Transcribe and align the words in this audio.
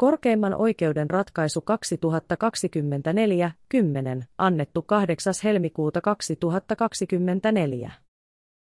Korkeimman 0.00 0.54
oikeuden 0.54 1.10
ratkaisu 1.10 1.64
2024-10, 4.20 4.24
annettu 4.38 4.82
8. 4.82 5.34
helmikuuta 5.44 6.00
2024. 6.00 7.90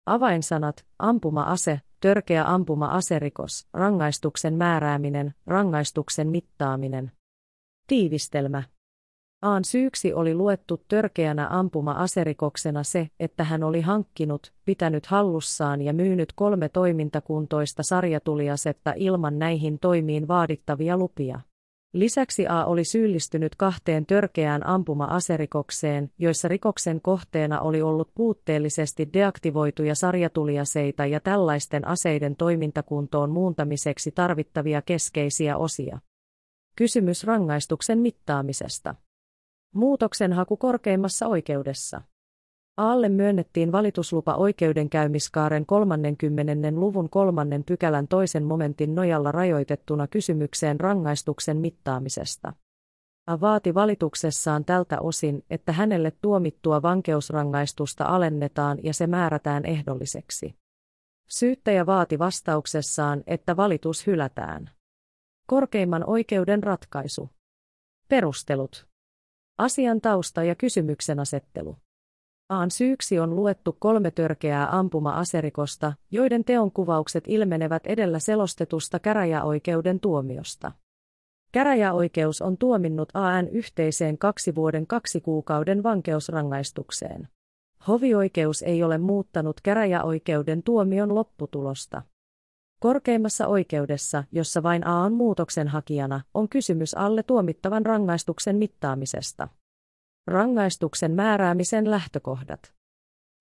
Avainsanat, 0.06 0.86
ampuma-ase, 0.98 1.80
törkeä 2.00 2.44
ampuma-aserikos, 2.44 3.68
rangaistuksen 3.72 4.54
määrääminen, 4.54 5.34
rangaistuksen 5.46 6.28
mittaaminen. 6.28 7.12
Tiivistelmä. 7.86 8.62
Aan 9.42 9.64
syyksi 9.64 10.14
oli 10.14 10.34
luettu 10.34 10.84
törkeänä 10.88 11.48
ampuma-aserikoksena 11.50 12.82
se, 12.82 13.08
että 13.20 13.44
hän 13.44 13.62
oli 13.62 13.80
hankkinut, 13.80 14.52
pitänyt 14.64 15.06
hallussaan 15.06 15.82
ja 15.82 15.92
myynyt 15.92 16.32
kolme 16.32 16.68
toimintakuntoista 16.68 17.82
sarjatuliasetta 17.82 18.92
ilman 18.96 19.38
näihin 19.38 19.78
toimiin 19.78 20.28
vaadittavia 20.28 20.96
lupia. 20.96 21.40
Lisäksi 21.94 22.46
A 22.46 22.64
oli 22.64 22.84
syyllistynyt 22.84 23.56
kahteen 23.56 24.06
törkeään 24.06 24.66
ampuma-aserikokseen, 24.66 26.10
joissa 26.18 26.48
rikoksen 26.48 27.00
kohteena 27.00 27.60
oli 27.60 27.82
ollut 27.82 28.10
puutteellisesti 28.14 29.08
deaktivoituja 29.12 29.94
sarjatuliaseita 29.94 31.06
ja 31.06 31.20
tällaisten 31.20 31.88
aseiden 31.88 32.36
toimintakuntoon 32.36 33.30
muuntamiseksi 33.30 34.12
tarvittavia 34.12 34.82
keskeisiä 34.82 35.56
osia. 35.56 35.98
Kysymys 36.76 37.24
rangaistuksen 37.24 37.98
mittaamisesta. 37.98 38.94
Muutoksen 39.74 40.32
haku 40.32 40.56
korkeimmassa 40.56 41.26
oikeudessa. 41.26 42.02
Aalle 42.76 43.08
myönnettiin 43.08 43.72
valituslupa 43.72 44.34
oikeudenkäymiskaaren 44.34 45.66
30. 45.66 46.70
luvun 46.80 47.10
kolmannen 47.10 47.64
pykälän 47.64 48.08
toisen 48.08 48.44
momentin 48.44 48.94
nojalla 48.94 49.32
rajoitettuna 49.32 50.06
kysymykseen 50.06 50.80
rangaistuksen 50.80 51.56
mittaamisesta. 51.56 52.52
A 53.26 53.40
vaati 53.40 53.74
valituksessaan 53.74 54.64
tältä 54.64 55.00
osin, 55.00 55.44
että 55.50 55.72
hänelle 55.72 56.12
tuomittua 56.22 56.82
vankeusrangaistusta 56.82 58.04
alennetaan 58.04 58.78
ja 58.82 58.94
se 58.94 59.06
määrätään 59.06 59.64
ehdolliseksi. 59.64 60.54
Syyttäjä 61.28 61.86
vaati 61.86 62.18
vastauksessaan, 62.18 63.22
että 63.26 63.56
valitus 63.56 64.06
hylätään. 64.06 64.70
Korkeimman 65.46 66.04
oikeuden 66.06 66.62
ratkaisu. 66.62 67.30
Perustelut. 68.08 68.91
Asian 69.58 70.00
tausta 70.00 70.42
ja 70.42 70.54
kysymyksen 70.54 71.20
asettelu. 71.20 71.76
Aan 72.48 72.70
syyksi 72.70 73.18
on 73.18 73.36
luettu 73.36 73.76
kolme 73.78 74.10
törkeää 74.10 74.78
ampuma-aserikosta, 74.78 75.92
joiden 76.10 76.44
teonkuvaukset 76.44 77.24
ilmenevät 77.26 77.86
edellä 77.86 78.18
selostetusta 78.18 78.98
käräjäoikeuden 78.98 80.00
tuomiosta. 80.00 80.72
Käräjäoikeus 81.52 82.42
on 82.42 82.58
tuominnut 82.58 83.08
AN 83.14 83.48
yhteiseen 83.48 84.18
kaksi 84.18 84.54
vuoden 84.54 84.86
kaksi 84.86 85.20
kuukauden 85.20 85.82
vankeusrangaistukseen. 85.82 87.28
Hovioikeus 87.88 88.62
ei 88.62 88.82
ole 88.82 88.98
muuttanut 88.98 89.60
käräjäoikeuden 89.60 90.62
tuomion 90.62 91.14
lopputulosta. 91.14 92.02
Korkeimmassa 92.82 93.46
oikeudessa, 93.46 94.24
jossa 94.32 94.62
vain 94.62 94.86
A 94.86 95.00
on 95.00 95.12
muutoksen 95.12 95.68
hakijana, 95.68 96.20
on 96.34 96.48
kysymys 96.48 96.94
alle 96.94 97.22
tuomittavan 97.22 97.86
rangaistuksen 97.86 98.56
mittaamisesta. 98.56 99.48
Rangaistuksen 100.26 101.12
määräämisen 101.12 101.90
lähtökohdat. 101.90 102.72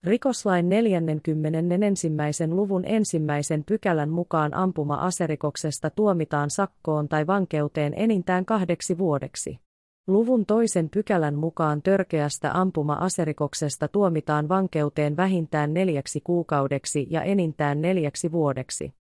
Rikoslain 0.03 0.69
41. 0.69 2.07
luvun 2.47 2.85
ensimmäisen 2.85 3.63
pykälän 3.63 4.09
mukaan 4.09 4.53
ampuma-aserikoksesta 4.53 5.89
tuomitaan 5.89 6.49
sakkoon 6.49 7.09
tai 7.09 7.27
vankeuteen 7.27 7.93
enintään 7.97 8.45
kahdeksi 8.45 8.97
vuodeksi. 8.97 9.59
Luvun 10.07 10.45
toisen 10.45 10.89
pykälän 10.89 11.35
mukaan 11.35 11.81
törkeästä 11.81 12.51
ampuma-aserikoksesta 12.53 13.87
tuomitaan 13.87 14.49
vankeuteen 14.49 15.17
vähintään 15.17 15.73
neljäksi 15.73 16.21
kuukaudeksi 16.21 17.07
ja 17.09 17.21
enintään 17.23 17.81
neljäksi 17.81 18.31
vuodeksi. 18.31 19.00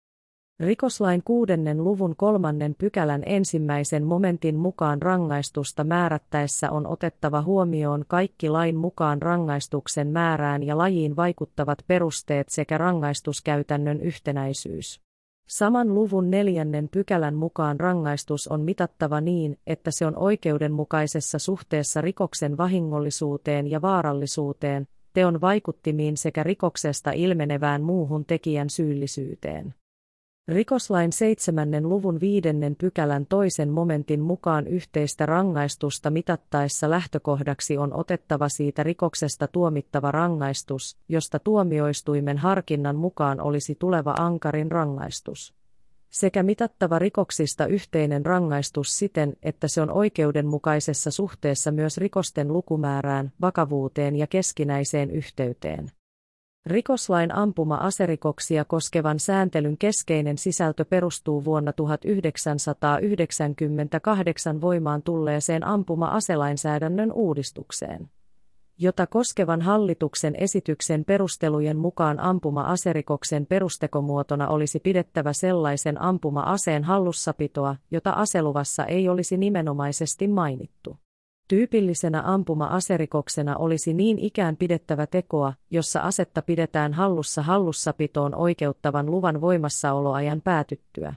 Rikoslain 0.59 1.21
kuudennen 1.25 1.83
luvun 1.83 2.15
kolmannen 2.15 2.75
pykälän 2.77 3.23
ensimmäisen 3.25 4.03
momentin 4.03 4.55
mukaan 4.55 5.01
rangaistusta 5.01 5.83
määrättäessä 5.83 6.71
on 6.71 6.87
otettava 6.87 7.41
huomioon 7.41 8.05
kaikki 8.07 8.49
lain 8.49 8.75
mukaan 8.75 9.21
rangaistuksen 9.21 10.07
määrään 10.07 10.63
ja 10.63 10.77
lajiin 10.77 11.15
vaikuttavat 11.15 11.77
perusteet 11.87 12.49
sekä 12.49 12.77
rangaistuskäytännön 12.77 14.01
yhtenäisyys. 14.01 15.01
Saman 15.47 15.93
luvun 15.93 16.31
neljännen 16.31 16.89
pykälän 16.89 17.35
mukaan 17.35 17.79
rangaistus 17.79 18.47
on 18.47 18.61
mitattava 18.61 19.21
niin, 19.21 19.59
että 19.67 19.91
se 19.91 20.05
on 20.05 20.17
oikeudenmukaisessa 20.17 21.39
suhteessa 21.39 22.01
rikoksen 22.01 22.57
vahingollisuuteen 22.57 23.71
ja 23.71 23.81
vaarallisuuteen, 23.81 24.87
teon 25.13 25.41
vaikuttimiin 25.41 26.17
sekä 26.17 26.43
rikoksesta 26.43 27.11
ilmenevään 27.11 27.81
muuhun 27.81 28.25
tekijän 28.25 28.69
syyllisyyteen. 28.69 29.73
Rikoslain 30.47 31.11
seitsemännen 31.11 31.89
luvun 31.89 32.19
viidennen 32.19 32.75
pykälän 32.75 33.25
toisen 33.25 33.69
momentin 33.69 34.21
mukaan 34.21 34.67
yhteistä 34.67 35.25
rangaistusta 35.25 36.09
mitattaessa 36.09 36.89
lähtökohdaksi 36.89 37.77
on 37.77 37.93
otettava 37.93 38.49
siitä 38.49 38.83
rikoksesta 38.83 39.47
tuomittava 39.47 40.11
rangaistus, 40.11 40.97
josta 41.09 41.39
tuomioistuimen 41.39 42.37
harkinnan 42.37 42.95
mukaan 42.95 43.41
olisi 43.41 43.75
tuleva 43.75 44.15
ankarin 44.19 44.71
rangaistus. 44.71 45.53
Sekä 46.09 46.43
mitattava 46.43 46.99
rikoksista 46.99 47.65
yhteinen 47.65 48.25
rangaistus 48.25 48.97
siten, 48.97 49.33
että 49.43 49.67
se 49.67 49.81
on 49.81 49.91
oikeudenmukaisessa 49.91 51.11
suhteessa 51.11 51.71
myös 51.71 51.97
rikosten 51.97 52.53
lukumäärään, 52.53 53.31
vakavuuteen 53.41 54.15
ja 54.15 54.27
keskinäiseen 54.27 55.11
yhteyteen. 55.11 55.91
Rikoslain 56.65 57.35
ampuma-aserikoksia 57.35 58.65
koskevan 58.65 59.19
sääntelyn 59.19 59.77
keskeinen 59.77 60.37
sisältö 60.37 60.85
perustuu 60.85 61.45
vuonna 61.45 61.73
1998 61.73 64.61
voimaan 64.61 65.01
tulleeseen 65.01 65.67
ampuma-aselainsäädännön 65.67 67.11
uudistukseen 67.11 68.09
jota 68.77 69.07
koskevan 69.07 69.61
hallituksen 69.61 70.35
esityksen 70.35 71.05
perustelujen 71.05 71.77
mukaan 71.77 72.19
ampuma-aserikoksen 72.19 73.45
perustekomuotona 73.45 74.47
olisi 74.47 74.79
pidettävä 74.79 75.33
sellaisen 75.33 76.01
ampuma-aseen 76.01 76.83
hallussapitoa, 76.83 77.75
jota 77.91 78.11
aseluvassa 78.11 78.85
ei 78.85 79.09
olisi 79.09 79.37
nimenomaisesti 79.37 80.27
mainittu. 80.27 80.97
Tyypillisenä 81.47 82.21
ampuma-aserikoksena 82.25 83.55
olisi 83.57 83.93
niin 83.93 84.19
ikään 84.19 84.57
pidettävä 84.57 85.07
tekoa, 85.07 85.53
jossa 85.71 85.99
asetta 85.99 86.41
pidetään 86.41 86.93
hallussa 86.93 87.41
hallussapitoon 87.41 88.35
oikeuttavan 88.35 89.11
luvan 89.11 89.41
voimassaoloajan 89.41 90.41
päätyttyä. 90.41 91.13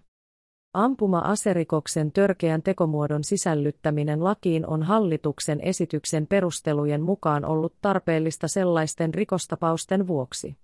Ampuma-aserikoksen 0.74 2.12
törkeän 2.12 2.62
tekomuodon 2.62 3.24
sisällyttäminen 3.24 4.24
lakiin 4.24 4.66
on 4.66 4.82
hallituksen 4.82 5.60
esityksen 5.60 6.26
perustelujen 6.26 7.02
mukaan 7.02 7.44
ollut 7.44 7.74
tarpeellista 7.80 8.48
sellaisten 8.48 9.14
rikostapausten 9.14 10.06
vuoksi 10.06 10.56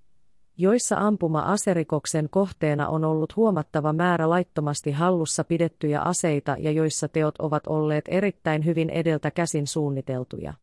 joissa 0.56 0.96
ampuma-aserikoksen 0.96 2.28
kohteena 2.30 2.88
on 2.88 3.04
ollut 3.04 3.36
huomattava 3.36 3.92
määrä 3.92 4.30
laittomasti 4.30 4.92
hallussa 4.92 5.44
pidettyjä 5.44 6.00
aseita 6.00 6.56
ja 6.58 6.70
joissa 6.70 7.08
teot 7.08 7.34
ovat 7.38 7.66
olleet 7.66 8.04
erittäin 8.08 8.64
hyvin 8.64 8.90
edeltä 8.90 9.30
käsin 9.30 9.66
suunniteltuja. 9.66 10.54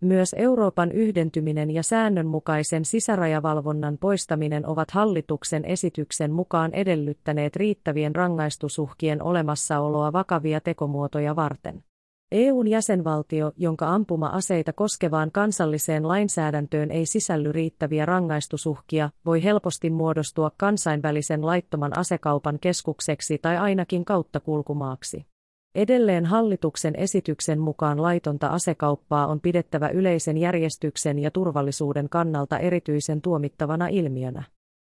Myös 0.00 0.34
Euroopan 0.38 0.92
yhdentyminen 0.92 1.70
ja 1.70 1.82
säännönmukaisen 1.82 2.84
sisärajavalvonnan 2.84 3.98
poistaminen 3.98 4.66
ovat 4.66 4.90
hallituksen 4.90 5.64
esityksen 5.64 6.32
mukaan 6.32 6.74
edellyttäneet 6.74 7.56
riittävien 7.56 8.14
rangaistusuhkien 8.14 9.22
olemassaoloa 9.22 10.12
vakavia 10.12 10.60
tekomuotoja 10.60 11.36
varten. 11.36 11.84
EUn 12.32 12.68
jäsenvaltio, 12.68 13.52
jonka 13.56 13.88
ampuma-aseita 13.94 14.72
koskevaan 14.72 15.30
kansalliseen 15.30 16.08
lainsäädäntöön 16.08 16.90
ei 16.90 17.06
sisälly 17.06 17.52
riittäviä 17.52 18.06
rangaistusuhkia, 18.06 19.10
voi 19.26 19.44
helposti 19.44 19.90
muodostua 19.90 20.50
kansainvälisen 20.56 21.46
laittoman 21.46 21.98
asekaupan 21.98 22.58
keskukseksi 22.58 23.38
tai 23.38 23.56
ainakin 23.56 24.04
kauttakulkumaaksi. 24.04 25.26
Edelleen 25.74 26.26
hallituksen 26.26 26.96
esityksen 26.96 27.60
mukaan 27.60 28.02
laitonta 28.02 28.46
asekauppaa 28.46 29.26
on 29.26 29.40
pidettävä 29.40 29.88
yleisen 29.88 30.38
järjestyksen 30.38 31.18
ja 31.18 31.30
turvallisuuden 31.30 32.08
kannalta 32.08 32.58
erityisen 32.58 33.20
tuomittavana 33.22 33.86
ilmiönä. 33.86 34.42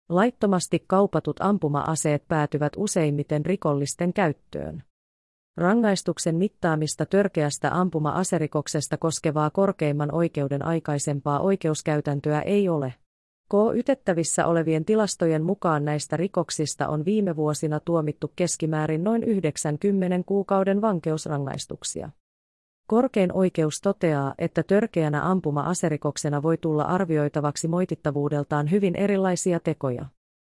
Laittomasti 0.10 0.84
kaupatut 0.88 1.38
ampuma-aseet 1.40 2.28
päätyvät 2.28 2.74
useimmiten 2.78 3.46
rikollisten 3.46 4.14
käyttöön. 4.14 4.84
Rangaistuksen 5.58 6.36
mittaamista 6.36 7.06
törkeästä 7.06 7.80
ampuma-aserikoksesta 7.80 8.98
koskevaa 8.98 9.50
korkeimman 9.50 10.16
oikeuden 10.16 10.66
aikaisempaa 10.66 11.40
oikeuskäytäntöä 11.40 12.42
ei 12.42 12.70
ole. 12.70 12.94
K-ytettävissä 13.52 14.48
olevien 14.48 14.86
tilastojen 14.86 15.44
mukaan 15.44 15.86
näistä 15.86 16.18
rikoksista 16.18 16.88
on 16.88 17.06
viime 17.06 17.36
vuosina 17.36 17.80
tuomittu 17.80 18.32
keskimäärin 18.36 19.04
noin 19.04 19.24
90 19.24 20.24
kuukauden 20.26 20.82
vankeusrangaistuksia. 20.82 22.10
Korkein 22.88 23.34
oikeus 23.34 23.82
toteaa, 23.82 24.34
että 24.38 24.64
törkeänä 24.64 25.30
ampuma-aserikoksena 25.32 26.44
voi 26.44 26.58
tulla 26.58 26.84
arvioitavaksi 26.84 27.68
moitittavuudeltaan 27.68 28.72
hyvin 28.72 28.96
erilaisia 28.96 29.60
tekoja. 29.60 30.06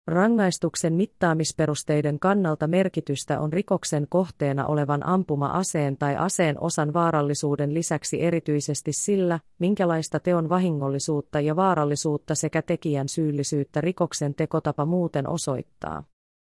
Rangaistuksen 0.08 0.92
mittaamisperusteiden 0.92 2.18
kannalta 2.18 2.66
merkitystä 2.66 3.40
on 3.40 3.52
rikoksen 3.52 4.06
kohteena 4.08 4.66
olevan 4.66 5.06
ampuma-aseen 5.06 5.96
tai 5.96 6.16
aseen 6.16 6.60
osan 6.60 6.92
vaarallisuuden 6.92 7.74
lisäksi 7.74 8.22
erityisesti 8.22 8.92
sillä, 8.92 9.40
minkälaista 9.58 10.20
teon 10.20 10.48
vahingollisuutta 10.48 11.40
ja 11.40 11.56
vaarallisuutta 11.56 12.34
sekä 12.34 12.62
tekijän 12.62 13.08
syyllisyyttä 13.08 13.80
rikoksen 13.80 14.34
tekotapa 14.34 14.84
muuten 14.84 15.28
osoittaa. 15.28 16.04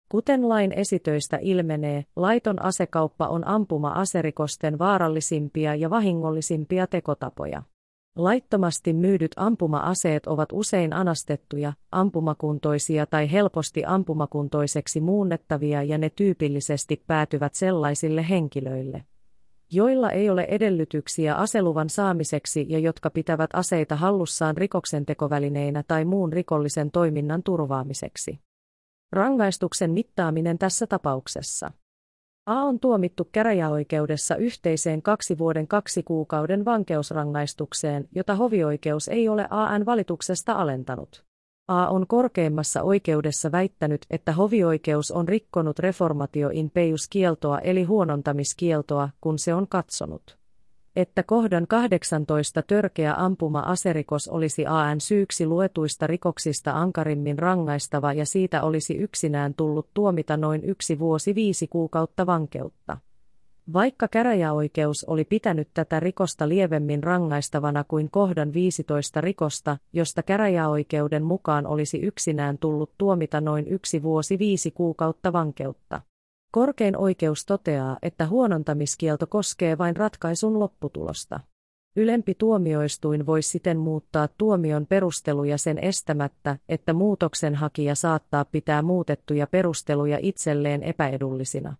Kuten 0.10 0.50
lain 0.50 0.72
esitöistä 0.72 1.38
ilmenee, 1.42 2.06
laiton 2.16 2.62
asekauppa 2.62 3.28
on 3.28 3.48
ampuma-aserikosten 3.48 4.80
vaarallisimpia 4.80 5.75
ja 5.75 5.90
vahingollisimpia 5.90 6.88
tekotapoja. 6.88 7.63
Laittomasti 8.16 8.94
myydyt 8.94 9.31
ampuma-aseet 9.36 10.28
ovat 10.28 10.50
usein 10.52 10.94
anastettuja, 10.94 11.74
ampumakuntoisia 11.92 13.06
tai 13.06 13.31
helposti 13.31 13.84
ampumakuntoiseksi 13.86 15.02
muunnettavia 15.02 15.84
ja 15.84 15.98
ne 15.98 16.10
tyypillisesti 16.10 17.04
päätyvät 17.08 17.56
sellaisille 17.56 18.30
henkilöille, 18.30 19.06
joilla 19.72 20.12
ei 20.12 20.30
ole 20.30 20.48
edellytyksiä 20.50 21.36
aseluvan 21.36 21.90
saamiseksi 21.90 22.66
ja 22.69 22.80
jotka 22.80 23.10
pitävät 23.10 23.50
aseita 23.54 23.96
hallussaan 23.96 24.58
rikoksentekovälineinä 24.58 25.84
tai 25.88 26.06
muun 26.06 26.34
rikollisen 26.34 26.92
toiminnan 26.92 27.44
turvaamiseksi. 27.44 28.40
Rangaistuksen 29.12 29.92
mittaaminen 29.92 30.58
tässä 30.58 30.88
tapauksessa. 30.88 31.72
A 32.45 32.63
on 32.63 32.79
tuomittu 32.79 33.29
käräjäoikeudessa 33.31 34.35
yhteiseen 34.35 35.01
kaksi 35.01 35.38
vuoden 35.38 35.67
kaksi 35.67 36.03
kuukauden 36.03 36.65
vankeusrangaistukseen, 36.65 38.07
jota 38.15 38.35
hovioikeus 38.35 39.07
ei 39.07 39.29
ole 39.29 39.47
AN 39.49 39.85
valituksesta 39.85 40.53
alentanut. 40.53 41.23
A 41.67 41.88
on 41.88 42.07
korkeimmassa 42.07 42.83
oikeudessa 42.83 43.51
väittänyt, 43.51 44.05
että 44.09 44.31
hovioikeus 44.31 45.11
on 45.11 45.27
rikkonut 45.27 45.79
reformatio 45.79 46.49
in 46.53 46.69
peius 46.69 47.07
kieltoa 47.09 47.59
eli 47.59 47.83
huonontamiskieltoa, 47.83 49.09
kun 49.21 49.39
se 49.39 49.53
on 49.53 49.67
katsonut 49.67 50.40
että 50.95 51.23
kohdan 51.23 51.67
18 51.67 52.61
törkeä 52.61 53.13
ampuma-aserikos 53.17 54.27
olisi 54.27 54.65
AN 54.65 55.01
syyksi 55.01 55.45
luetuista 55.45 56.07
rikoksista 56.07 56.71
ankarimmin 56.71 57.39
rangaistava 57.39 58.13
ja 58.13 58.25
siitä 58.25 58.63
olisi 58.63 58.97
yksinään 58.97 59.53
tullut 59.53 59.88
tuomita 59.93 60.38
noin 60.38 60.63
yksi 60.63 60.99
vuosi 60.99 61.35
viisi 61.35 61.67
kuukautta 61.67 62.25
vankeutta. 62.25 62.97
Vaikka 63.73 64.07
käräjäoikeus 64.07 65.03
oli 65.03 65.25
pitänyt 65.25 65.67
tätä 65.73 65.99
rikosta 65.99 66.49
lievemmin 66.49 67.03
rangaistavana 67.03 67.83
kuin 67.88 68.11
kohdan 68.11 68.53
15 68.53 69.21
rikosta, 69.21 69.77
josta 69.93 70.23
käräjäoikeuden 70.23 71.23
mukaan 71.23 71.67
olisi 71.67 71.99
yksinään 71.99 72.57
tullut 72.57 72.91
tuomita 72.97 73.41
noin 73.41 73.67
yksi 73.67 74.03
vuosi 74.03 74.39
viisi 74.39 74.71
kuukautta 74.71 75.33
vankeutta. 75.33 76.01
Korkein 76.51 76.98
oikeus 76.98 77.45
toteaa, 77.45 77.98
että 78.01 78.27
huonontamiskielto 78.27 79.27
koskee 79.27 79.77
vain 79.77 79.95
ratkaisun 79.95 80.59
lopputulosta. 80.59 81.39
Ylempi 81.95 82.36
tuomioistuin 82.36 83.25
voi 83.25 83.42
siten 83.42 83.77
muuttaa 83.77 84.27
tuomion 84.38 84.86
perusteluja 84.86 85.57
sen 85.57 85.77
estämättä, 85.77 86.57
että 86.69 86.94
muutoksenhakija 86.94 87.95
saattaa 87.95 88.45
pitää 88.45 88.81
muutettuja 88.81 89.48
perusteluja 89.48 90.18
itselleen 90.21 90.83
epäedullisina. 90.83 91.75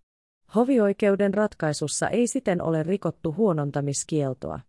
Hovioikeuden 0.56 1.33
ratkaisussa 1.33 2.09
ei 2.09 2.27
siten 2.27 2.62
ole 2.62 2.83
rikottu 2.83 3.33
huonontamiskieltoa. 3.38 4.59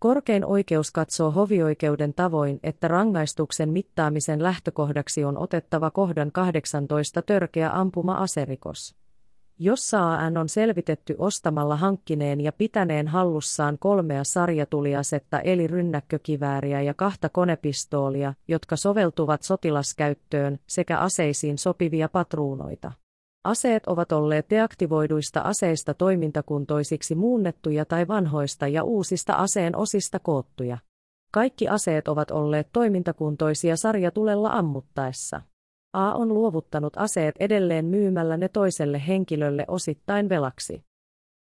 Korkein 0.00 0.44
oikeus 0.44 0.90
katsoo 0.90 1.30
hovioikeuden 1.30 2.14
tavoin, 2.14 2.60
että 2.62 2.88
rangaistuksen 2.88 3.70
mittaamisen 3.70 4.42
lähtökohdaksi 4.42 5.24
on 5.24 5.38
otettava 5.38 5.90
kohdan 5.90 6.32
18 6.32 7.22
törkeä 7.22 7.70
ampuma-aserikos 7.70 9.03
jossa 9.58 10.14
AN 10.14 10.36
on 10.36 10.48
selvitetty 10.48 11.14
ostamalla 11.18 11.76
hankkineen 11.76 12.40
ja 12.40 12.52
pitäneen 12.52 13.08
hallussaan 13.08 13.78
kolmea 13.78 14.24
sarjatuliasetta 14.24 15.40
eli 15.40 15.66
rynnäkkökivääriä 15.66 16.82
ja 16.82 16.94
kahta 16.94 17.28
konepistoolia, 17.28 18.34
jotka 18.48 18.76
soveltuvat 18.76 19.42
sotilaskäyttöön, 19.42 20.58
sekä 20.66 20.98
aseisiin 20.98 21.58
sopivia 21.58 22.08
patruunoita. 22.08 22.92
Aseet 23.44 23.86
ovat 23.86 24.12
olleet 24.12 24.50
deaktivoiduista 24.50 25.40
aseista 25.40 25.94
toimintakuntoisiksi 25.94 27.14
muunnettuja 27.14 27.84
tai 27.84 28.08
vanhoista 28.08 28.68
ja 28.68 28.84
uusista 28.84 29.32
aseen 29.32 29.76
osista 29.76 30.18
koottuja. 30.18 30.78
Kaikki 31.32 31.68
aseet 31.68 32.08
ovat 32.08 32.30
olleet 32.30 32.68
toimintakuntoisia 32.72 33.76
sarjatulella 33.76 34.50
ammuttaessa. 34.50 35.42
A 35.94 36.14
on 36.14 36.34
luovuttanut 36.34 36.92
aseet 36.96 37.34
edelleen 37.40 37.84
myymällä 37.84 38.36
ne 38.36 38.48
toiselle 38.48 39.02
henkilölle 39.06 39.64
osittain 39.68 40.28
velaksi. 40.28 40.84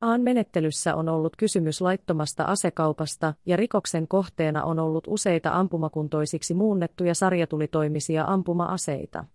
Aan 0.01 0.21
menettelyssä 0.21 0.95
on 0.95 1.09
ollut 1.09 1.35
kysymys 1.35 1.81
laittomasta 1.81 2.43
asekaupasta 2.43 3.33
ja 3.45 3.57
rikoksen 3.57 4.07
kohteena 4.07 4.63
on 4.63 4.79
ollut 4.79 5.03
useita 5.07 5.51
ampumakuntoisiksi 5.51 6.53
muunnettuja 6.53 7.15
sarjatulitoimisia 7.15 8.25
ampuma-aseita, 8.27 9.25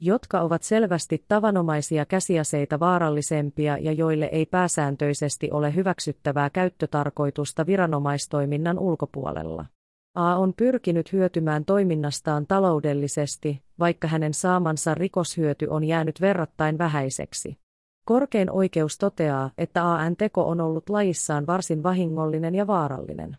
jotka 0.00 0.40
ovat 0.40 0.62
selvästi 0.62 1.24
tavanomaisia 1.28 2.06
käsiaseita 2.06 2.80
vaarallisempia 2.80 3.78
ja 3.78 3.92
joille 3.92 4.28
ei 4.32 4.46
pääsääntöisesti 4.46 5.50
ole 5.50 5.74
hyväksyttävää 5.74 6.50
käyttötarkoitusta 6.50 7.66
viranomaistoiminnan 7.66 8.78
ulkopuolella. 8.78 9.66
A 10.14 10.36
on 10.36 10.54
pyrkinyt 10.56 11.12
hyötymään 11.12 11.64
toiminnastaan 11.64 12.46
taloudellisesti, 12.46 13.62
vaikka 13.78 14.08
hänen 14.08 14.34
saamansa 14.34 14.94
rikoshyöty 14.94 15.66
on 15.66 15.84
jäänyt 15.84 16.20
verrattain 16.20 16.78
vähäiseksi. 16.78 17.58
Korkein 18.04 18.50
oikeus 18.50 18.98
toteaa, 18.98 19.50
että 19.58 19.92
AN 19.92 20.16
teko 20.16 20.48
on 20.48 20.60
ollut 20.60 20.90
lajissaan 20.90 21.46
varsin 21.46 21.82
vahingollinen 21.82 22.54
ja 22.54 22.66
vaarallinen. 22.66 23.36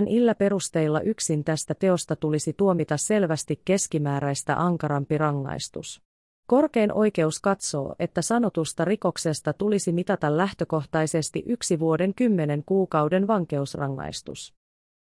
N 0.00 0.08
illä 0.08 0.34
perusteilla 0.34 1.00
yksin 1.00 1.44
tästä 1.44 1.74
teosta 1.74 2.16
tulisi 2.16 2.52
tuomita 2.52 2.96
selvästi 2.96 3.62
keskimääräistä 3.64 4.62
ankarampi 4.62 5.18
rangaistus. 5.18 6.02
Korkein 6.46 6.92
oikeus 6.92 7.40
katsoo, 7.40 7.94
että 7.98 8.22
sanotusta 8.22 8.84
rikoksesta 8.84 9.52
tulisi 9.52 9.92
mitata 9.92 10.36
lähtökohtaisesti 10.36 11.42
yksi 11.46 11.78
vuoden 11.78 12.14
kymmenen 12.14 12.62
kuukauden 12.66 13.26
vankeusrangaistus. 13.26 14.55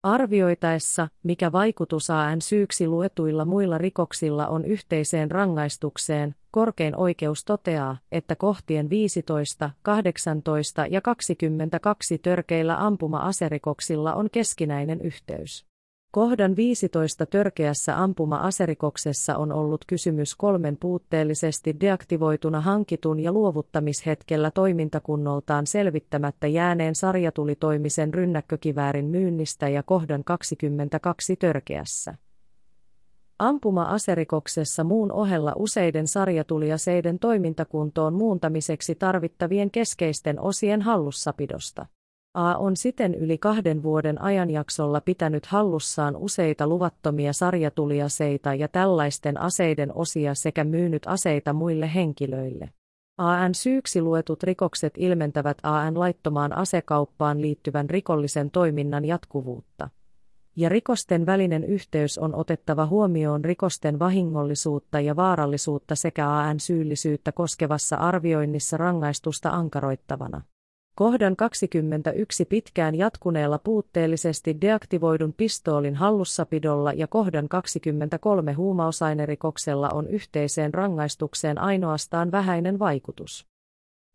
Arvioitaessa, 0.07 1.07
mikä 1.23 1.51
vaikutus 1.51 2.09
AN 2.09 2.41
syyksi 2.41 2.87
luetuilla 2.87 3.45
muilla 3.45 3.77
rikoksilla 3.77 4.47
on 4.47 4.65
yhteiseen 4.65 5.31
rangaistukseen, 5.31 6.35
korkein 6.51 6.95
oikeus 6.95 7.45
toteaa, 7.45 7.97
että 8.11 8.35
kohtien 8.35 8.89
15, 8.89 9.69
18 9.81 10.85
ja 10.85 11.01
22 11.01 12.17
törkeillä 12.17 12.77
ampuma-aserikoksilla 12.85 14.13
on 14.13 14.29
keskinäinen 14.31 15.01
yhteys. 15.01 15.65
Kohdan 16.17 16.55
15 16.55 17.25
törkeässä 17.25 18.03
ampuma-aserikoksessa 18.03 19.37
on 19.37 19.51
ollut 19.51 19.85
kysymys 19.87 20.35
kolmen 20.35 20.77
puutteellisesti 20.79 21.75
deaktivoituna 21.79 22.61
hankitun 22.61 23.19
ja 23.19 23.31
luovuttamishetkellä 23.31 24.51
toimintakunnoltaan 24.51 25.67
selvittämättä 25.67 26.47
jääneen 26.47 26.95
sarjatulitoimisen 26.95 28.13
rynnäkkökiväärin 28.13 29.05
myynnistä 29.05 29.69
ja 29.69 29.83
kohdan 29.83 30.23
22 30.23 31.35
törkeässä. 31.35 32.15
Ampuma-aserikoksessa 33.39 34.83
muun 34.83 35.11
ohella 35.11 35.53
useiden 35.55 36.07
sarjatuliaseiden 36.07 37.19
toimintakuntoon 37.19 38.13
muuntamiseksi 38.13 38.95
tarvittavien 38.95 39.71
keskeisten 39.71 40.39
osien 40.39 40.81
hallussapidosta. 40.81 41.85
A 42.39 42.57
on 42.57 42.77
siten 42.77 43.15
yli 43.15 43.37
kahden 43.37 43.83
vuoden 43.83 44.21
ajanjaksolla 44.21 45.01
pitänyt 45.01 45.45
hallussaan 45.45 46.15
useita 46.15 46.67
luvattomia 46.67 47.33
sarjatuliaseita 47.33 48.53
ja 48.53 48.67
tällaisten 48.67 49.41
aseiden 49.41 49.95
osia 49.95 50.35
sekä 50.35 50.63
myynyt 50.63 51.03
aseita 51.07 51.53
muille 51.53 51.93
henkilöille. 51.93 52.69
AN 53.17 53.55
syyksi 53.55 54.01
luetut 54.01 54.43
rikokset 54.43 54.93
ilmentävät 54.97 55.57
AN 55.63 55.99
laittomaan 55.99 56.53
asekauppaan 56.53 57.41
liittyvän 57.41 57.89
rikollisen 57.89 58.51
toiminnan 58.51 59.05
jatkuvuutta. 59.05 59.89
Ja 60.55 60.69
rikosten 60.69 61.25
välinen 61.25 61.63
yhteys 61.63 62.17
on 62.17 62.35
otettava 62.35 62.85
huomioon 62.85 63.45
rikosten 63.45 63.99
vahingollisuutta 63.99 64.99
ja 64.99 65.15
vaarallisuutta 65.15 65.95
sekä 65.95 66.29
AN 66.29 66.59
syyllisyyttä 66.59 67.31
koskevassa 67.31 67.95
arvioinnissa 67.95 68.77
rangaistusta 68.77 69.49
ankaroittavana. 69.49 70.41
Kohdan 70.97 71.35
21 71.35 72.45
pitkään 72.45 72.95
jatkuneella 72.95 73.59
puutteellisesti 73.59 74.57
deaktivoidun 74.61 75.33
pistoolin 75.33 75.95
hallussapidolla 75.95 76.93
ja 76.93 77.07
kohdan 77.07 77.49
23 77.49 78.53
huumausainerikoksella 78.53 79.89
on 79.93 80.07
yhteiseen 80.07 80.73
rangaistukseen 80.73 81.57
ainoastaan 81.57 82.31
vähäinen 82.31 82.79
vaikutus. 82.79 83.47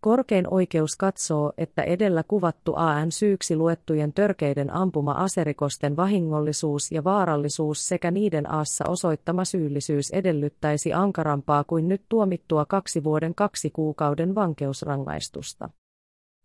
Korkein 0.00 0.54
oikeus 0.54 0.96
katsoo, 0.96 1.52
että 1.58 1.82
edellä 1.82 2.22
kuvattu 2.28 2.72
AN 2.76 3.12
syyksi 3.12 3.56
luettujen 3.56 4.12
törkeiden 4.12 4.74
ampuma-aserikosten 4.74 5.96
vahingollisuus 5.96 6.92
ja 6.92 7.04
vaarallisuus 7.04 7.88
sekä 7.88 8.10
niiden 8.10 8.50
aassa 8.50 8.84
osoittama 8.88 9.44
syyllisyys 9.44 10.10
edellyttäisi 10.10 10.92
ankarampaa 10.92 11.64
kuin 11.64 11.88
nyt 11.88 12.02
tuomittua 12.08 12.64
kaksi 12.64 13.04
vuoden 13.04 13.34
kaksi 13.34 13.70
kuukauden 13.70 14.34
vankeusrangaistusta. 14.34 15.68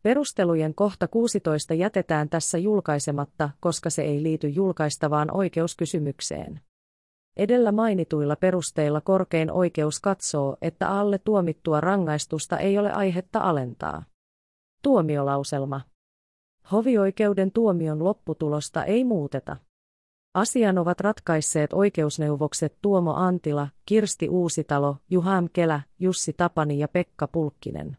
Perustelujen 0.08 0.76
kohta 0.76 1.08
16 1.08 1.74
jätetään 1.74 2.30
tässä 2.30 2.58
julkaisematta, 2.58 3.50
koska 3.60 3.90
se 3.90 4.02
ei 4.02 4.24
liity 4.24 4.48
julkaistavaan 4.48 5.38
oikeuskysymykseen. 5.38 6.62
Edellä 7.38 7.72
mainituilla 7.72 8.36
perusteilla 8.36 9.02
korkein 9.02 9.52
oikeus 9.52 10.00
katsoo, 10.00 10.58
että 10.62 10.90
alle 10.90 11.18
tuomittua 11.18 11.82
rangaistusta 11.82 12.58
ei 12.58 12.78
ole 12.78 12.92
aihetta 12.92 13.40
alentaa. 13.40 14.04
Tuomiolauselma. 14.84 15.82
Hovioikeuden 16.72 17.52
tuomion 17.52 18.04
lopputulosta 18.04 18.84
ei 18.84 19.04
muuteta. 19.04 19.58
Asian 20.34 20.78
ovat 20.78 21.00
ratkaisseet 21.00 21.74
oikeusneuvokset 21.74 22.78
Tuomo 22.82 23.14
Antila, 23.14 23.68
Kirsti 23.86 24.30
Uusitalo, 24.30 24.98
Juham 25.10 25.50
Kelä, 25.54 25.82
Jussi 26.00 26.34
Tapani 26.34 26.80
ja 26.80 26.88
Pekka 26.88 27.28
Pulkkinen. 27.28 27.98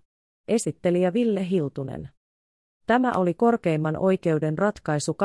Esittelijä 0.49 1.13
Ville 1.13 1.51
Hiltunen. 1.51 2.09
Tämä 2.87 3.13
oli 3.13 3.35
korkeimman 3.35 3.97
oikeuden 3.97 4.59
ratkaisu 4.59 5.17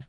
2024-10. 0.00 0.04